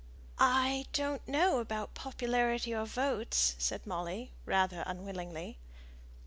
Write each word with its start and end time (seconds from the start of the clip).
"I 0.39 0.87
don't 0.93 1.27
know 1.27 1.59
about 1.59 1.93
popularity 1.93 2.73
or 2.73 2.85
votes," 2.87 3.53
said 3.59 3.85
Molly, 3.85 4.31
rather 4.47 4.81
unwillingly. 4.87 5.59